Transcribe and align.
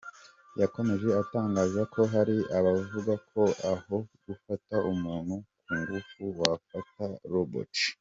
Yakomeje 0.61 1.07
atangaza 1.21 1.81
ko 1.93 2.01
“Hari 2.13 2.37
abavuga 2.57 3.13
ko 3.31 3.41
aho 3.73 3.95
gufata 4.25 4.75
umuntu 4.91 5.33
ku 5.63 5.71
ngufu 5.79 6.21
wafata 6.39 7.03
robot". 7.31 7.73